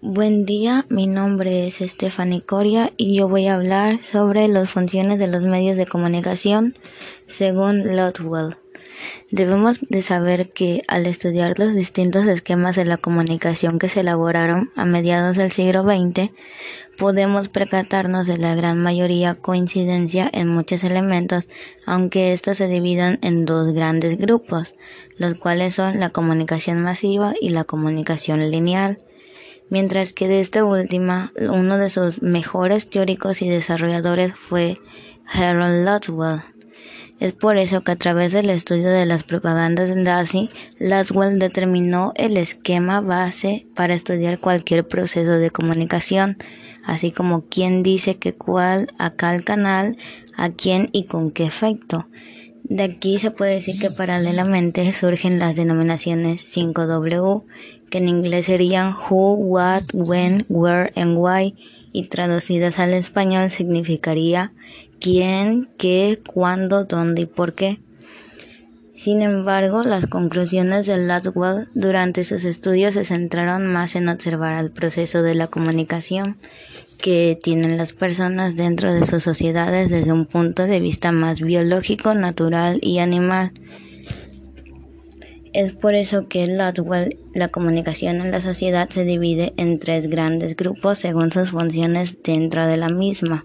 Buen 0.00 0.46
día, 0.46 0.86
mi 0.90 1.08
nombre 1.08 1.66
es 1.66 1.78
Stephanie 1.78 2.40
Coria 2.40 2.92
y 2.96 3.16
yo 3.16 3.28
voy 3.28 3.48
a 3.48 3.56
hablar 3.56 3.98
sobre 4.00 4.46
las 4.46 4.70
funciones 4.70 5.18
de 5.18 5.26
los 5.26 5.42
medios 5.42 5.76
de 5.76 5.86
comunicación 5.86 6.72
según 7.26 7.96
Lotwell. 7.96 8.54
Debemos 9.32 9.80
de 9.88 10.02
saber 10.02 10.50
que 10.50 10.82
al 10.86 11.08
estudiar 11.08 11.58
los 11.58 11.74
distintos 11.74 12.26
esquemas 12.26 12.76
de 12.76 12.84
la 12.84 12.96
comunicación 12.96 13.80
que 13.80 13.88
se 13.88 14.00
elaboraron 14.00 14.70
a 14.76 14.84
mediados 14.84 15.36
del 15.36 15.50
siglo 15.50 15.82
XX, 15.82 16.30
podemos 16.96 17.48
percatarnos 17.48 18.28
de 18.28 18.36
la 18.36 18.54
gran 18.54 18.80
mayoría 18.80 19.34
coincidencia 19.34 20.30
en 20.32 20.46
muchos 20.46 20.84
elementos, 20.84 21.42
aunque 21.86 22.32
estos 22.32 22.58
se 22.58 22.68
dividan 22.68 23.18
en 23.22 23.44
dos 23.44 23.72
grandes 23.72 24.16
grupos, 24.16 24.74
los 25.16 25.34
cuales 25.34 25.74
son 25.74 25.98
la 25.98 26.10
comunicación 26.10 26.84
masiva 26.84 27.34
y 27.40 27.48
la 27.48 27.64
comunicación 27.64 28.48
lineal 28.48 28.98
mientras 29.70 30.12
que 30.12 30.28
de 30.28 30.40
esta 30.40 30.64
última 30.64 31.32
uno 31.40 31.78
de 31.78 31.90
sus 31.90 32.22
mejores 32.22 32.88
teóricos 32.88 33.42
y 33.42 33.48
desarrolladores 33.48 34.34
fue 34.34 34.78
Harold 35.32 35.84
Laswell. 35.84 36.42
Es 37.20 37.32
por 37.32 37.56
eso 37.56 37.80
que 37.80 37.92
a 37.92 37.96
través 37.96 38.32
del 38.32 38.48
estudio 38.48 38.90
de 38.90 39.04
las 39.04 39.24
propagandas 39.24 39.94
nazi, 39.96 40.50
Laswell 40.78 41.40
determinó 41.40 42.12
el 42.14 42.36
esquema 42.36 43.00
base 43.00 43.66
para 43.74 43.94
estudiar 43.94 44.38
cualquier 44.38 44.86
proceso 44.86 45.32
de 45.32 45.50
comunicación, 45.50 46.36
así 46.84 47.10
como 47.10 47.42
quién 47.42 47.82
dice 47.82 48.16
que 48.16 48.32
cuál, 48.32 48.88
a 48.98 49.10
cuál 49.10 49.42
canal, 49.42 49.96
a 50.36 50.50
quién 50.50 50.90
y 50.92 51.06
con 51.06 51.32
qué 51.32 51.44
efecto. 51.44 52.06
De 52.68 52.82
aquí 52.82 53.18
se 53.18 53.30
puede 53.30 53.54
decir 53.54 53.78
que 53.80 53.90
paralelamente 53.90 54.92
surgen 54.92 55.38
las 55.38 55.56
denominaciones 55.56 56.54
5W, 56.54 57.42
que 57.90 57.98
en 57.98 58.08
inglés 58.08 58.46
serían 58.46 58.94
who, 58.94 59.32
what, 59.34 59.84
when, 59.94 60.44
where 60.50 60.92
and 60.94 61.16
why, 61.16 61.54
y 61.92 62.08
traducidas 62.08 62.78
al 62.78 62.92
español 62.92 63.50
significaría 63.50 64.52
quién, 65.00 65.66
qué, 65.78 66.18
cuándo, 66.26 66.84
dónde 66.84 67.22
y 67.22 67.26
por 67.26 67.54
qué. 67.54 67.78
Sin 68.94 69.22
embargo, 69.22 69.82
las 69.82 70.06
conclusiones 70.06 70.86
de 70.86 70.98
Laswell 70.98 71.68
durante 71.72 72.24
sus 72.24 72.44
estudios 72.44 72.94
se 72.94 73.04
centraron 73.06 73.66
más 73.66 73.94
en 73.94 74.08
observar 74.08 74.62
el 74.62 74.72
proceso 74.72 75.22
de 75.22 75.34
la 75.34 75.46
comunicación 75.46 76.36
que 77.00 77.38
tienen 77.40 77.76
las 77.76 77.92
personas 77.92 78.56
dentro 78.56 78.92
de 78.92 79.04
sus 79.06 79.22
sociedades 79.22 79.88
desde 79.88 80.12
un 80.12 80.26
punto 80.26 80.64
de 80.64 80.80
vista 80.80 81.12
más 81.12 81.40
biológico, 81.40 82.14
natural 82.14 82.78
y 82.82 82.98
animal. 82.98 83.52
Es 85.52 85.72
por 85.72 85.94
eso 85.94 86.28
que 86.28 86.46
la 86.46 87.48
comunicación 87.48 88.20
en 88.20 88.30
la 88.30 88.40
sociedad 88.40 88.88
se 88.90 89.04
divide 89.04 89.54
en 89.56 89.78
tres 89.78 90.08
grandes 90.08 90.54
grupos 90.56 90.98
según 90.98 91.32
sus 91.32 91.50
funciones 91.50 92.22
dentro 92.22 92.66
de 92.66 92.76
la 92.76 92.88
misma. 92.88 93.44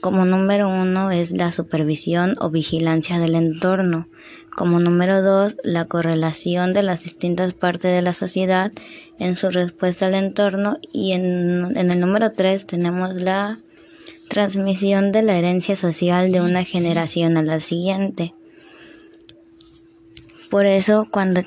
Como 0.00 0.26
número 0.26 0.68
uno 0.68 1.10
es 1.10 1.32
la 1.32 1.50
supervisión 1.50 2.36
o 2.38 2.50
vigilancia 2.50 3.18
del 3.18 3.34
entorno. 3.34 4.06
Como 4.56 4.78
número 4.78 5.22
dos, 5.22 5.56
la 5.64 5.84
correlación 5.84 6.72
de 6.72 6.82
las 6.82 7.04
distintas 7.04 7.52
partes 7.52 7.92
de 7.92 8.02
la 8.02 8.12
sociedad 8.12 8.72
en 9.18 9.36
su 9.36 9.50
respuesta 9.50 10.06
al 10.06 10.14
entorno. 10.14 10.78
Y 10.92 11.12
en, 11.12 11.76
en 11.76 11.90
el 11.90 12.00
número 12.00 12.32
tres 12.32 12.66
tenemos 12.66 13.14
la 13.14 13.58
transmisión 14.28 15.12
de 15.12 15.22
la 15.22 15.36
herencia 15.36 15.76
social 15.76 16.32
de 16.32 16.40
una 16.40 16.64
generación 16.64 17.36
a 17.36 17.42
la 17.42 17.60
siguiente. 17.60 18.32
Por 20.50 20.66
eso, 20.66 21.08
cuando 21.10 21.40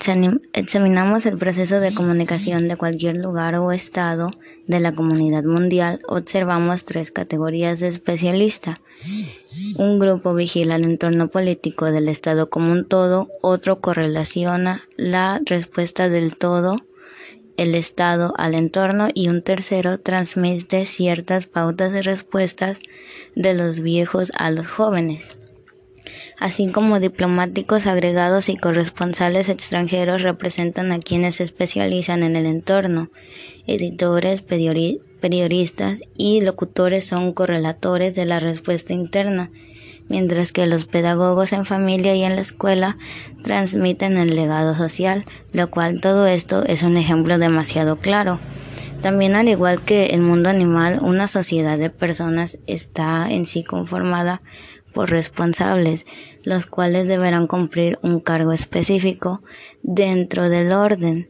examinamos 0.52 1.26
el 1.26 1.38
proceso 1.38 1.80
de 1.80 1.94
comunicación 1.94 2.68
de 2.68 2.76
cualquier 2.76 3.16
lugar 3.16 3.56
o 3.56 3.72
estado 3.72 4.30
de 4.68 4.82
la 4.82 4.92
comunidad 4.92 5.44
mundial, 5.44 6.02
observamos 6.10 6.84
tres 6.84 7.12
categorías 7.12 7.80
de 7.80 7.88
especialistas. 7.88 8.76
Un 9.78 10.00
grupo 10.00 10.34
vigila 10.34 10.76
el 10.76 10.86
entorno 10.86 11.28
político 11.28 11.86
del 11.92 12.10
estado 12.10 12.50
como 12.50 12.72
un 12.72 12.84
todo, 12.84 13.28
otro 13.42 13.80
correlaciona 13.80 14.82
la 14.96 15.40
respuesta 15.46 16.10
del 16.10 16.36
todo, 16.36 16.76
el 17.58 17.76
estado 17.76 18.34
al 18.38 18.56
entorno 18.56 19.10
y 19.14 19.30
un 19.30 19.44
tercero 19.44 20.00
transmite 20.00 20.88
ciertas 20.88 21.46
pautas 21.46 21.92
de 21.92 22.02
respuestas 22.02 22.80
de 23.36 23.54
los 23.54 23.80
viejos 23.80 24.32
a 24.36 24.50
los 24.50 24.66
jóvenes 24.66 25.38
así 26.40 26.68
como 26.68 27.00
diplomáticos 27.00 27.88
agregados 27.88 28.50
y 28.50 28.58
corresponsales 28.58 29.50
extranjeros 29.50 30.22
representan 30.22 30.92
a 30.92 31.00
quienes 31.00 31.36
se 31.36 31.44
especializan 31.44 32.24
en 32.24 32.36
el 32.36 32.46
entorno. 32.46 33.10
Editores, 33.66 34.42
periodistas 34.42 36.00
y 36.16 36.42
locutores 36.42 37.06
son 37.06 37.34
correlatores 37.34 38.16
de 38.16 38.26
la 38.26 38.40
respuesta 38.40 38.94
interna, 38.94 39.50
mientras 40.10 40.52
que 40.52 40.66
los 40.66 40.86
pedagogos 40.86 41.54
en 41.54 41.66
familia 41.66 42.16
y 42.16 42.24
en 42.24 42.36
la 42.36 42.42
escuela 42.42 42.98
transmiten 43.44 44.18
el 44.18 44.36
legado 44.36 44.76
social, 44.76 45.26
lo 45.54 45.70
cual 45.70 46.02
todo 46.02 46.28
esto 46.28 46.64
es 46.66 46.84
un 46.84 46.98
ejemplo 46.98 47.38
demasiado 47.38 47.98
claro. 47.98 48.40
También 49.02 49.36
al 49.36 49.48
igual 49.48 49.82
que 49.82 50.08
el 50.08 50.22
mundo 50.22 50.50
animal, 50.50 51.00
una 51.02 51.28
sociedad 51.28 51.78
de 51.78 51.90
personas 51.90 52.58
está 52.66 53.32
en 53.32 53.46
sí 53.46 53.64
conformada 53.64 54.42
por 54.94 55.12
responsables, 55.12 56.06
los 56.44 56.66
cuales 56.66 57.08
deberán 57.08 57.46
cumplir 57.46 58.00
un 58.02 58.20
cargo 58.20 58.52
específico 58.52 59.42
dentro 59.84 60.50
del 60.50 60.72
orden. 60.72 61.28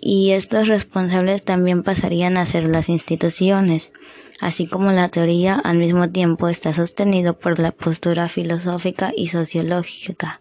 Y 0.00 0.30
estos 0.30 0.68
responsables 0.68 1.42
también 1.42 1.82
pasarían 1.82 2.36
a 2.36 2.46
ser 2.46 2.68
las 2.68 2.88
instituciones, 2.88 3.90
así 4.40 4.66
como 4.66 4.92
la 4.92 5.08
teoría 5.08 5.54
al 5.54 5.78
mismo 5.78 6.10
tiempo 6.10 6.48
está 6.48 6.74
sostenido 6.74 7.34
por 7.34 7.58
la 7.58 7.72
postura 7.72 8.28
filosófica 8.28 9.12
y 9.16 9.28
sociológica 9.28 10.40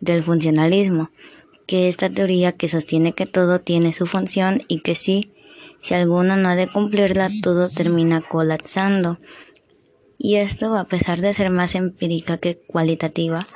del 0.00 0.22
funcionalismo, 0.22 1.10
que 1.66 1.88
esta 1.88 2.08
teoría 2.08 2.52
que 2.52 2.68
sostiene 2.68 3.12
que 3.12 3.26
todo 3.26 3.58
tiene 3.58 3.92
su 3.92 4.06
función 4.06 4.62
y 4.68 4.80
que 4.80 4.94
si, 4.94 5.32
si 5.82 5.94
alguno 5.94 6.36
no 6.36 6.48
ha 6.48 6.56
de 6.56 6.66
cumplirla, 6.66 7.30
todo 7.42 7.68
termina 7.68 8.20
colapsando. 8.20 9.18
Y 10.20 10.36
esto, 10.36 10.74
a 10.76 10.84
pesar 10.84 11.20
de 11.20 11.32
ser 11.32 11.50
más 11.50 11.76
empírica 11.76 12.38
que 12.38 12.58
cualitativa, 12.58 13.46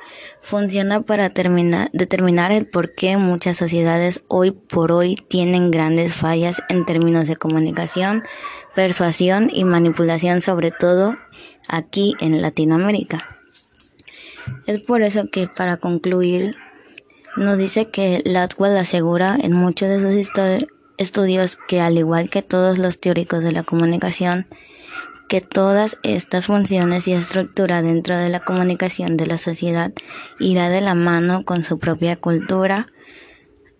funciona 0.41 1.01
para 1.01 1.27
determinar 1.27 2.51
el 2.53 2.65
por 2.67 2.95
qué 2.95 3.17
muchas 3.17 3.57
sociedades 3.57 4.21
hoy 4.29 4.51
por 4.51 4.93
hoy 4.93 5.17
tienen 5.27 5.71
grandes 5.71 6.13
fallas 6.13 6.63
en 6.69 6.85
términos 6.85 7.27
de 7.27 7.35
comunicación, 7.35 8.23
persuasión 8.75 9.49
y 9.51 9.63
manipulación, 9.63 10.41
sobre 10.41 10.71
todo 10.71 11.15
aquí 11.67 12.13
en 12.19 12.41
Latinoamérica. 12.41 13.23
Es 14.65 14.81
por 14.81 15.01
eso 15.01 15.29
que, 15.31 15.47
para 15.47 15.77
concluir, 15.77 16.55
nos 17.37 17.57
dice 17.57 17.89
que 17.89 18.21
Latwell 18.25 18.77
asegura 18.77 19.37
en 19.41 19.53
muchos 19.53 19.89
de 19.89 19.99
sus 19.99 20.29
estudios 20.97 21.57
que, 21.67 21.81
al 21.81 21.97
igual 21.97 22.29
que 22.29 22.41
todos 22.41 22.77
los 22.77 22.99
teóricos 22.99 23.43
de 23.43 23.51
la 23.51 23.63
comunicación, 23.63 24.45
que 25.27 25.41
todas 25.41 25.97
estas 26.03 26.47
funciones 26.47 27.07
y 27.07 27.13
estructura 27.13 27.81
dentro 27.81 28.17
de 28.17 28.29
la 28.29 28.39
comunicación 28.39 29.17
de 29.17 29.25
la 29.25 29.37
sociedad 29.37 29.91
irá 30.39 30.69
de 30.69 30.81
la 30.81 30.93
mano 30.93 31.43
con 31.43 31.63
su 31.63 31.79
propia 31.79 32.15
cultura 32.15 32.87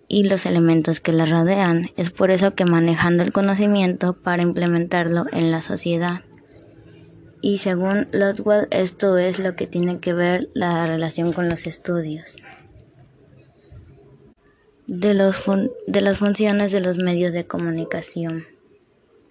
y 0.08 0.24
los 0.24 0.46
elementos 0.46 1.00
que 1.00 1.12
la 1.12 1.26
rodean. 1.26 1.90
Es 1.98 2.10
por 2.10 2.32
eso 2.32 2.54
que 2.56 2.66
manejando 2.66 3.24
el 3.24 3.32
conocimiento 3.32 4.14
para 4.14 4.44
implementarlo 4.44 5.26
en 5.32 5.52
la 5.52 5.62
sociedad. 5.62 6.22
Y 7.42 7.58
según 7.58 8.08
Lotwell, 8.12 8.68
esto 8.72 9.18
es 9.18 9.40
lo 9.40 9.56
que 9.56 9.68
tiene 9.68 10.00
que 10.00 10.14
ver 10.14 10.48
la 10.54 10.88
relación 10.88 11.34
con 11.34 11.50
los 11.50 11.68
estudios 11.68 12.38
de, 14.88 15.14
los 15.14 15.44
de 15.88 16.02
las 16.02 16.20
funciones 16.20 16.72
de 16.72 16.82
los 16.82 16.98
medios 16.98 17.34
de 17.34 17.46
comunicación. 17.46 18.46